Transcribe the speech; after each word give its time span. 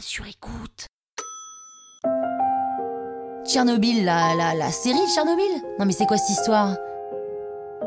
sur 0.00 0.26
écoute. 0.26 0.86
Tchernobyl, 3.46 4.04
la, 4.04 4.34
la, 4.34 4.54
la 4.54 4.70
série 4.70 4.98
Tchernobyl? 5.14 5.62
Non 5.78 5.84
mais 5.84 5.92
c'est 5.92 6.06
quoi 6.06 6.16
cette 6.16 6.38
histoire? 6.38 6.76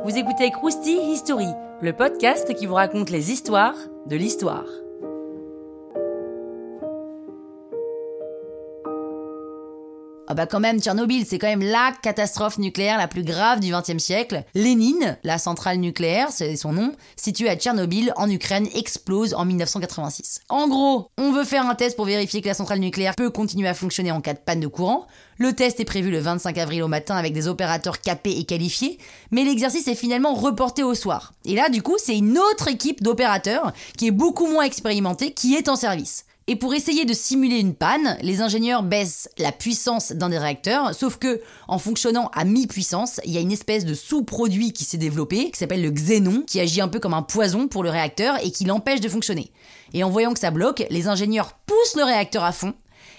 Vous 0.04 0.15
écoutez 0.18 0.52
Krusty 0.52 0.97
History, 1.12 1.47
le 1.81 1.94
podcast 1.94 2.54
qui 2.54 2.65
vous 2.65 2.75
raconte 2.75 3.10
les 3.10 3.31
histoires 3.31 3.75
de 4.05 4.15
l'histoire. 4.15 4.65
Ah 10.30 10.34
bah 10.34 10.46
quand 10.46 10.59
même, 10.59 10.82
Tchernobyl, 10.82 11.25
c'est 11.25 11.39
quand 11.39 11.48
même 11.48 11.62
la 11.62 11.93
catastrophe 12.02 12.57
nucléaire 12.57 12.98
la 12.98 13.07
plus 13.07 13.23
grave 13.23 13.62
du 13.62 13.71
XXe 13.71 14.04
siècle. 14.04 14.43
Lénine, 14.55 15.18
la 15.23 15.38
centrale 15.38 15.78
nucléaire, 15.78 16.34
c'est 16.34 16.57
son 16.57 16.73
nom, 16.73 16.92
située 17.16 17.48
à 17.48 17.55
Tchernobyl, 17.55 18.11
en 18.18 18.29
Ukraine, 18.29 18.68
explose 18.75 19.34
en 19.34 19.46
1986. 19.46 20.42
En 20.50 20.68
gros, 20.68 21.07
on 21.18 21.32
veut 21.32 21.46
faire 21.46 21.66
un 21.66 21.75
test 21.75 21.96
pour 21.96 22.04
vérifier 22.04 22.42
que 22.42 22.50
la 22.50 22.54
centrale 22.54 22.79
nucléaire 22.79 23.16
peut 23.16 23.29
continuer 23.29 23.70
à 23.70 23.74
fonctionner 23.74 24.11
en 24.11 24.20
cas 24.20 24.34
de 24.34 24.39
panne 24.39 24.60
de 24.60 24.68
courant. 24.68 25.07
Le 25.37 25.54
test 25.54 25.79
est 25.79 25.86
prévu 25.86 26.11
le 26.11 26.20
25 26.20 26.57
avril 26.57 26.84
au 26.84 26.89
matin 26.89 27.15
avec 27.15 27.32
des 27.32 27.48
opérateurs 27.48 28.01
capés 28.01 28.37
et 28.37 28.43
qualifiés, 28.43 28.98
mais 29.32 29.46
l'exercice 29.46 29.87
est 29.87 29.96
finalement 29.96 30.34
reporté 30.34 30.84
au 30.84 30.93
soir. 30.93 31.32
Et 31.46 31.56
là, 31.56 31.70
du 31.70 31.82
coup, 31.82 31.96
c'est 31.98 32.17
une 32.17 32.38
autre 32.38 32.67
équipe 32.67 33.02
d'opérateurs 33.02 33.72
qui 33.98 34.08
est 34.08 34.12
beaucoup 34.12 34.48
moins 34.48 34.64
expérimentée 34.66 35.31
qui 35.31 35.56
est 35.56 35.70
en 35.70 35.78
service. 35.78 36.25
Et 36.50 36.56
pour 36.56 36.73
essayer 36.73 37.03
de 37.03 37.14
simuler 37.14 37.59
une 37.59 37.75
panne, 37.75 38.17
les 38.22 38.39
ingénieurs 38.39 38.81
baissent 38.81 39.30
la 39.38 39.52
puissance 39.52 40.14
d'un 40.14 40.30
des 40.30 40.38
réacteurs, 40.38 40.95
sauf 40.95 41.17
que 41.17 41.42
en 41.67 41.78
fonctionnant 41.78 42.31
à 42.33 42.45
mi-puissance, 42.45 43.20
il 43.25 43.33
y 43.33 43.38
a 43.38 43.42
une 43.42 43.52
espèce 43.52 43.83
de 43.83 43.94
sous-produit 43.94 44.72
qui 44.72 44.86
s'est 44.86 44.97
développé, 44.97 45.52
qui 45.52 45.59
s'appelle 45.59 45.81
le 45.81 45.92
xénon, 45.92 46.44
qui 46.47 46.61
agit 46.61 46.80
un 46.80 46.88
peu 46.88 47.02
comme 47.02 47.14
un 47.14 47.22
poison 47.22 47.67
pour 47.67 47.83
le 47.83 47.89
réacteur 47.89 48.38
et 48.45 48.52
qui 48.52 48.64
l'empêche 48.64 49.02
de 49.02 49.09
fonctionner. 49.09 49.52
Et 49.94 50.06
en 50.06 50.09
voyant 50.09 50.33
que 50.33 50.39
ça 50.39 50.52
bloque, 50.52 50.86
les 50.89 51.09
ingénieurs 51.09 51.52
poussent 51.66 51.97
le 51.97 52.06
réacteur 52.06 52.45
à 52.45 52.53
fond, 52.53 52.73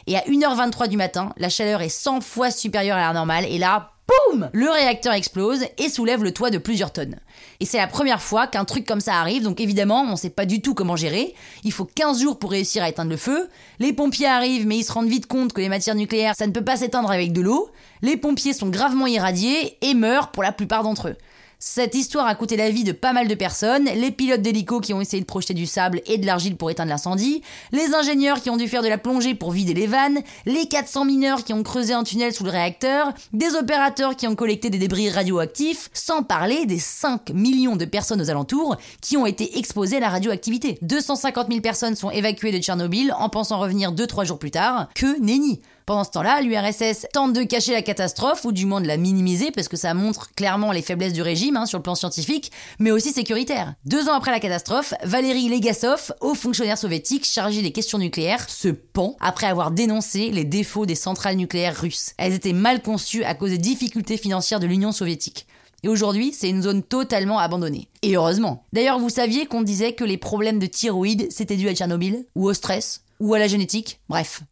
et 0.06 0.16
à 0.16 0.20
1h23 0.20 0.88
du 0.88 0.96
matin, 0.96 1.34
la 1.36 1.50
chaleur 1.50 1.82
est 1.82 1.90
100 1.90 2.22
fois 2.22 2.50
supérieure 2.50 2.96
à 2.96 3.08
la 3.08 3.12
normale, 3.12 3.44
et 3.44 3.58
là, 3.58 3.90
boum 4.08 4.50
Le 4.52 4.70
réacteur 4.70 5.12
explose 5.12 5.64
et 5.76 5.88
soulève 5.88 6.24
le 6.24 6.32
toit 6.32 6.50
de 6.50 6.58
plusieurs 6.58 6.92
tonnes. 6.92 7.16
Et 7.60 7.66
c'est 7.66 7.78
la 7.78 7.86
première 7.86 8.22
fois 8.22 8.46
qu'un 8.46 8.64
truc 8.64 8.86
comme 8.86 9.00
ça 9.00 9.14
arrive, 9.14 9.42
donc 9.42 9.60
évidemment, 9.60 10.06
on 10.08 10.16
sait 10.16 10.30
pas 10.30 10.46
du 10.46 10.60
tout 10.60 10.74
comment 10.74 10.96
gérer. 10.96 11.34
Il 11.64 11.72
faut 11.72 11.84
15 11.84 12.20
jours 12.20 12.38
pour 12.38 12.50
réussir 12.50 12.82
à 12.82 12.88
éteindre 12.88 13.10
le 13.10 13.16
feu. 13.16 13.48
Les 13.78 13.92
pompiers 13.92 14.26
arrivent, 14.26 14.66
mais 14.66 14.78
ils 14.78 14.84
se 14.84 14.92
rendent 14.92 15.08
vite 15.08 15.26
compte 15.26 15.52
que 15.52 15.60
les 15.60 15.68
matières 15.68 15.94
nucléaires, 15.94 16.34
ça 16.36 16.46
ne 16.46 16.52
peut 16.52 16.64
pas 16.64 16.76
s'éteindre 16.76 17.10
avec 17.10 17.32
de 17.32 17.40
l'eau. 17.40 17.70
Les 18.02 18.16
pompiers 18.16 18.52
sont 18.52 18.68
gravement 18.68 19.06
irradiés 19.06 19.76
et 19.82 19.94
meurent 19.94 20.30
pour 20.30 20.42
la 20.42 20.52
plupart 20.52 20.82
d'entre 20.82 21.08
eux. 21.08 21.16
Cette 21.60 21.96
histoire 21.96 22.28
a 22.28 22.36
coûté 22.36 22.56
la 22.56 22.70
vie 22.70 22.84
de 22.84 22.92
pas 22.92 23.12
mal 23.12 23.26
de 23.26 23.34
personnes, 23.34 23.86
les 23.86 24.12
pilotes 24.12 24.42
d'hélico 24.42 24.78
qui 24.78 24.94
ont 24.94 25.00
essayé 25.00 25.20
de 25.20 25.26
projeter 25.26 25.54
du 25.54 25.66
sable 25.66 26.02
et 26.06 26.16
de 26.16 26.24
l'argile 26.24 26.56
pour 26.56 26.70
éteindre 26.70 26.90
l'incendie, 26.90 27.42
les 27.72 27.94
ingénieurs 27.94 28.40
qui 28.40 28.48
ont 28.48 28.56
dû 28.56 28.68
faire 28.68 28.84
de 28.84 28.88
la 28.88 28.96
plongée 28.96 29.34
pour 29.34 29.50
vider 29.50 29.74
les 29.74 29.88
vannes, 29.88 30.20
les 30.46 30.68
400 30.68 31.04
mineurs 31.04 31.42
qui 31.42 31.52
ont 31.52 31.64
creusé 31.64 31.94
un 31.94 32.04
tunnel 32.04 32.32
sous 32.32 32.44
le 32.44 32.50
réacteur, 32.50 33.12
des 33.32 33.56
opérateurs 33.56 34.14
qui 34.14 34.28
ont 34.28 34.36
collecté 34.36 34.70
des 34.70 34.78
débris 34.78 35.10
radioactifs, 35.10 35.90
sans 35.92 36.22
parler 36.22 36.64
des 36.64 36.78
5 36.78 37.30
millions 37.30 37.74
de 37.74 37.86
personnes 37.86 38.22
aux 38.22 38.30
alentours 38.30 38.76
qui 39.00 39.16
ont 39.16 39.26
été 39.26 39.58
exposées 39.58 39.96
à 39.96 40.00
la 40.00 40.10
radioactivité. 40.10 40.78
250 40.82 41.48
000 41.48 41.60
personnes 41.60 41.96
sont 41.96 42.12
évacuées 42.12 42.52
de 42.52 42.58
Tchernobyl 42.58 43.12
en 43.18 43.28
pensant 43.30 43.58
revenir 43.58 43.92
2-3 43.92 44.26
jours 44.26 44.38
plus 44.38 44.52
tard. 44.52 44.90
Que 44.94 45.18
nenni 45.20 45.60
pendant 45.88 46.04
ce 46.04 46.10
temps-là, 46.10 46.42
l'URSS 46.42 47.06
tente 47.14 47.32
de 47.32 47.44
cacher 47.44 47.72
la 47.72 47.80
catastrophe, 47.80 48.44
ou 48.44 48.52
du 48.52 48.66
moins 48.66 48.82
de 48.82 48.86
la 48.86 48.98
minimiser, 48.98 49.50
parce 49.50 49.68
que 49.68 49.78
ça 49.78 49.94
montre 49.94 50.34
clairement 50.34 50.70
les 50.70 50.82
faiblesses 50.82 51.14
du 51.14 51.22
régime 51.22 51.56
hein, 51.56 51.64
sur 51.64 51.78
le 51.78 51.82
plan 51.82 51.94
scientifique, 51.94 52.52
mais 52.78 52.90
aussi 52.90 53.10
sécuritaire. 53.10 53.72
Deux 53.86 54.06
ans 54.10 54.12
après 54.12 54.30
la 54.30 54.38
catastrophe, 54.38 54.92
Valéry 55.02 55.48
Legasov, 55.48 56.12
haut 56.20 56.34
fonctionnaire 56.34 56.76
soviétique 56.76 57.24
chargé 57.24 57.62
des 57.62 57.72
questions 57.72 57.96
nucléaires, 57.96 58.50
se 58.50 58.68
pend 58.68 59.16
après 59.18 59.46
avoir 59.46 59.70
dénoncé 59.70 60.28
les 60.28 60.44
défauts 60.44 60.84
des 60.84 60.94
centrales 60.94 61.36
nucléaires 61.36 61.80
russes. 61.80 62.12
Elles 62.18 62.34
étaient 62.34 62.52
mal 62.52 62.82
conçues 62.82 63.24
à 63.24 63.34
cause 63.34 63.52
des 63.52 63.56
difficultés 63.56 64.18
financières 64.18 64.60
de 64.60 64.66
l'Union 64.66 64.92
soviétique. 64.92 65.46
Et 65.84 65.88
aujourd'hui, 65.88 66.34
c'est 66.34 66.50
une 66.50 66.60
zone 66.60 66.82
totalement 66.82 67.38
abandonnée. 67.38 67.88
Et 68.02 68.14
heureusement. 68.14 68.62
D'ailleurs, 68.74 68.98
vous 68.98 69.08
saviez 69.08 69.46
qu'on 69.46 69.62
disait 69.62 69.94
que 69.94 70.04
les 70.04 70.18
problèmes 70.18 70.58
de 70.58 70.66
thyroïde, 70.66 71.28
c'était 71.30 71.56
dû 71.56 71.66
à 71.66 71.74
Tchernobyl 71.74 72.26
Ou 72.34 72.50
au 72.50 72.52
stress 72.52 73.04
Ou 73.20 73.32
à 73.32 73.38
la 73.38 73.48
génétique? 73.48 74.00
Bref. 74.10 74.42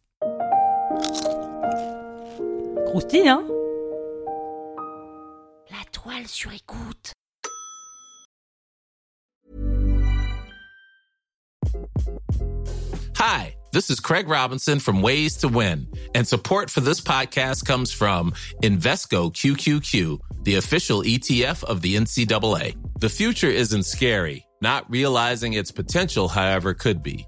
Croustille, 2.87 3.27
hein 3.27 3.43
La 5.69 5.83
toile 5.91 6.25
sur 6.25 6.53
écoute. 6.53 7.11
Hi, 13.17 13.55
this 13.73 13.89
is 13.89 13.99
Craig 13.99 14.29
Robinson 14.29 14.79
from 14.79 15.01
Ways 15.01 15.35
to 15.37 15.49
Win, 15.49 15.87
and 16.15 16.25
support 16.25 16.69
for 16.69 16.79
this 16.79 17.01
podcast 17.01 17.65
comes 17.65 17.91
from 17.91 18.31
Invesco 18.63 19.33
QQQ, 19.33 20.19
the 20.43 20.55
official 20.55 21.01
ETF 21.01 21.65
of 21.65 21.81
the 21.81 21.97
NCAA. 21.97 22.77
The 23.01 23.09
future 23.09 23.49
isn't 23.49 23.83
scary. 23.83 24.45
Not 24.61 24.89
realizing 24.89 25.53
its 25.53 25.71
potential, 25.71 26.29
however, 26.29 26.73
could 26.73 27.03
be. 27.03 27.27